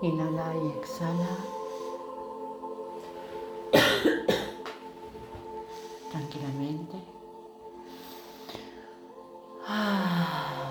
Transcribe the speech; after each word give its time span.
Inhala 0.00 0.54
y 0.54 0.68
exhala. 0.78 1.26
Tranquilamente. 6.12 6.96
Ah. 9.66 10.70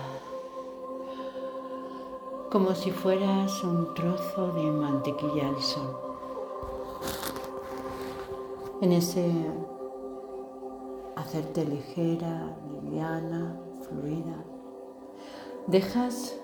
Como 2.49 2.73
si 2.73 2.91
fueras 2.91 3.61
un 3.65 3.93
trozo 3.93 4.53
de 4.53 4.71
mantequilla 4.71 5.49
al 5.49 5.61
sol. 5.61 5.97
En 8.79 8.93
ese 8.93 9.29
hacerte 11.17 11.65
ligera, 11.65 12.55
liviana, 12.71 13.59
fluida, 13.81 14.45
dejas 15.67 16.39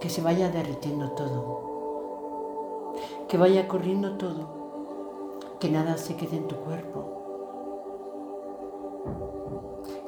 que 0.00 0.10
se 0.10 0.22
vaya 0.22 0.50
derritiendo 0.50 1.10
todo, 1.12 2.94
que 3.28 3.38
vaya 3.38 3.68
corriendo 3.68 4.16
todo, 4.16 4.48
que 5.58 5.70
nada 5.70 5.96
se 5.96 6.16
quede 6.16 6.36
en 6.36 6.48
tu 6.48 6.56
cuerpo, 6.56 7.04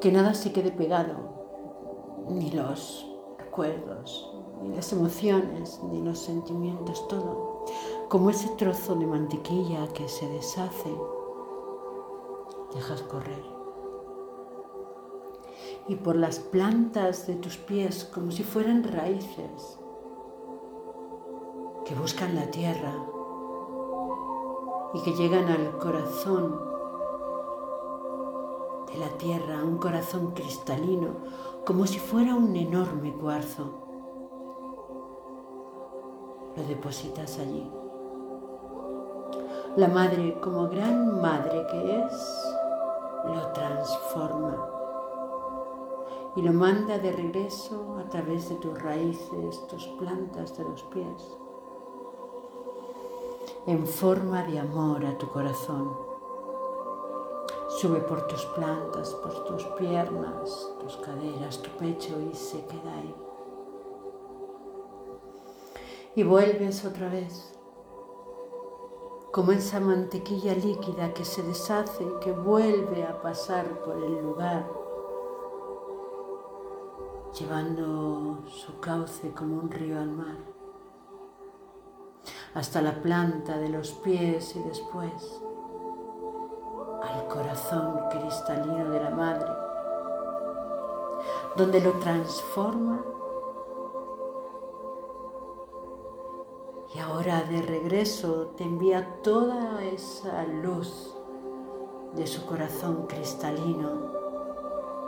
que 0.00 0.12
nada 0.12 0.34
se 0.34 0.52
quede 0.52 0.70
pegado, 0.70 1.16
ni 2.28 2.50
los 2.50 3.10
recuerdos, 3.38 4.30
ni 4.62 4.74
las 4.74 4.92
emociones, 4.92 5.80
ni 5.84 6.02
los 6.02 6.18
sentimientos, 6.18 7.08
todo, 7.08 7.64
como 8.08 8.30
ese 8.30 8.48
trozo 8.50 8.94
de 8.94 9.06
mantequilla 9.06 9.88
que 9.88 10.08
se 10.08 10.28
deshace, 10.28 10.94
dejas 12.74 13.02
correr 13.02 13.57
y 15.88 15.96
por 15.96 16.16
las 16.16 16.38
plantas 16.38 17.26
de 17.26 17.34
tus 17.34 17.56
pies 17.56 18.04
como 18.04 18.30
si 18.30 18.42
fueran 18.42 18.84
raíces 18.84 19.78
que 21.86 21.94
buscan 21.94 22.34
la 22.34 22.50
tierra 22.50 22.92
y 24.92 25.00
que 25.02 25.12
llegan 25.12 25.48
al 25.48 25.78
corazón 25.78 26.60
de 28.92 28.98
la 28.98 29.08
tierra, 29.16 29.64
un 29.64 29.78
corazón 29.78 30.32
cristalino, 30.32 31.08
como 31.64 31.86
si 31.86 31.98
fuera 31.98 32.34
un 32.34 32.54
enorme 32.56 33.12
cuarzo. 33.14 33.70
Lo 36.56 36.62
depositas 36.64 37.38
allí. 37.38 37.70
La 39.76 39.88
madre, 39.88 40.38
como 40.40 40.68
gran 40.68 41.20
madre 41.20 41.66
que 41.70 42.00
es, 42.00 42.54
lo 43.26 43.52
transforma 43.52 44.77
y 46.36 46.42
lo 46.42 46.52
manda 46.52 46.98
de 46.98 47.12
regreso 47.12 47.96
a 47.98 48.08
través 48.08 48.48
de 48.48 48.56
tus 48.56 48.80
raíces, 48.80 49.66
tus 49.68 49.86
plantas 49.98 50.56
de 50.56 50.64
los 50.64 50.82
pies, 50.84 51.36
en 53.66 53.86
forma 53.86 54.44
de 54.44 54.58
amor 54.58 55.04
a 55.04 55.16
tu 55.18 55.28
corazón. 55.28 55.96
Sube 57.68 58.00
por 58.00 58.26
tus 58.26 58.44
plantas, 58.46 59.14
por 59.14 59.44
tus 59.44 59.64
piernas, 59.78 60.72
tus 60.80 60.96
caderas, 60.96 61.60
tu 61.62 61.70
pecho 61.72 62.18
y 62.20 62.34
se 62.34 62.64
queda 62.66 62.94
ahí. 62.94 63.14
Y 66.14 66.22
vuelves 66.24 66.84
otra 66.84 67.08
vez, 67.08 67.54
como 69.32 69.52
esa 69.52 69.78
mantequilla 69.78 70.54
líquida 70.54 71.12
que 71.14 71.24
se 71.24 71.42
deshace 71.42 72.04
que 72.20 72.32
vuelve 72.32 73.04
a 73.04 73.20
pasar 73.20 73.82
por 73.84 73.96
el 73.96 74.22
lugar 74.22 74.68
llevando 77.38 78.42
su 78.48 78.80
cauce 78.80 79.32
como 79.32 79.58
un 79.60 79.70
río 79.70 79.98
al 79.98 80.10
mar, 80.10 80.36
hasta 82.54 82.82
la 82.82 83.00
planta 83.00 83.58
de 83.58 83.68
los 83.68 83.92
pies 83.92 84.56
y 84.56 84.60
después 84.60 85.40
al 87.02 87.28
corazón 87.28 88.00
cristalino 88.10 88.90
de 88.90 89.00
la 89.00 89.10
madre, 89.10 89.50
donde 91.56 91.80
lo 91.80 91.92
transforma 91.92 93.04
y 96.94 96.98
ahora 96.98 97.42
de 97.42 97.62
regreso 97.62 98.48
te 98.56 98.64
envía 98.64 99.22
toda 99.22 99.84
esa 99.84 100.44
luz 100.44 101.14
de 102.16 102.26
su 102.26 102.46
corazón 102.46 103.06
cristalino, 103.06 103.90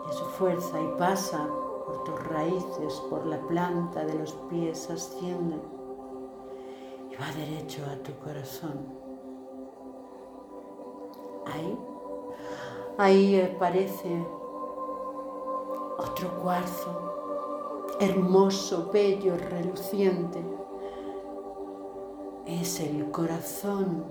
de 0.07 0.13
su 0.13 0.25
fuerza 0.27 0.81
y 0.81 0.99
pasa 0.99 1.49
por 1.91 2.05
tus 2.05 2.25
raíces, 2.29 2.95
por 3.11 3.27
la 3.27 3.41
planta 3.41 4.05
de 4.05 4.15
los 4.15 4.33
pies, 4.49 4.89
asciende 4.91 5.57
y 7.11 7.17
va 7.17 7.27
derecho 7.37 7.83
a 7.85 7.97
tu 8.03 8.13
corazón. 8.25 8.87
Ahí, 11.47 11.79
ahí 12.97 13.41
aparece 13.41 14.25
otro 15.99 16.41
cuarzo, 16.41 17.97
hermoso, 17.99 18.91
bello, 18.93 19.37
reluciente. 19.37 20.41
Es 22.47 22.79
el 22.81 23.11
corazón 23.11 24.05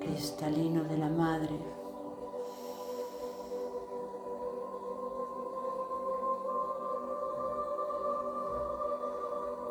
cristalino 0.00 0.82
de 0.84 0.98
la 0.98 1.08
madre 1.08 1.56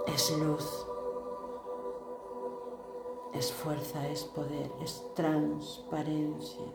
es 0.08 0.38
luz, 0.38 0.86
es 3.34 3.52
fuerza, 3.52 4.08
es 4.08 4.24
poder, 4.24 4.72
es 4.82 5.04
transparencia. 5.14 6.66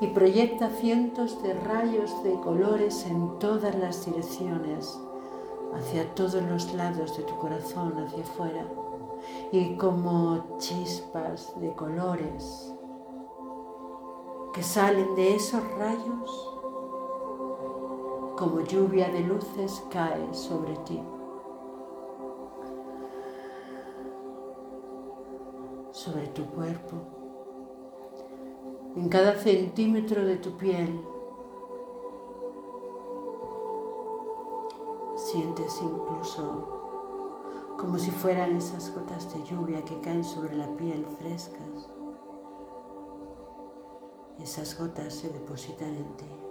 Y 0.00 0.06
proyecta 0.08 0.70
cientos 0.70 1.42
de 1.42 1.54
rayos 1.54 2.22
de 2.22 2.34
colores 2.40 3.04
en 3.06 3.38
todas 3.38 3.74
las 3.74 4.04
direcciones, 4.04 4.98
hacia 5.74 6.14
todos 6.14 6.42
los 6.42 6.72
lados 6.74 7.16
de 7.16 7.24
tu 7.24 7.36
corazón, 7.38 7.98
hacia 7.98 8.22
afuera. 8.22 8.66
Y 9.50 9.76
como 9.76 10.58
chispas 10.58 11.58
de 11.60 11.72
colores 11.74 12.72
que 14.52 14.62
salen 14.62 15.14
de 15.14 15.34
esos 15.34 15.62
rayos, 15.72 16.57
como 18.38 18.60
lluvia 18.60 19.08
de 19.10 19.20
luces 19.20 19.82
cae 19.90 20.32
sobre 20.32 20.76
ti. 20.86 21.00
sobre 25.98 26.28
tu 26.28 26.44
cuerpo, 26.46 26.96
en 28.94 29.08
cada 29.08 29.34
centímetro 29.34 30.24
de 30.24 30.36
tu 30.36 30.56
piel. 30.56 31.04
Sientes 35.16 35.80
incluso 35.82 36.68
como 37.76 37.98
si 37.98 38.12
fueran 38.12 38.56
esas 38.56 38.94
gotas 38.94 39.34
de 39.34 39.42
lluvia 39.42 39.84
que 39.84 40.00
caen 40.00 40.22
sobre 40.22 40.54
la 40.54 40.68
piel 40.76 41.04
frescas. 41.18 41.90
Esas 44.38 44.78
gotas 44.78 45.14
se 45.14 45.30
depositan 45.30 45.94
en 45.96 46.16
ti. 46.16 46.47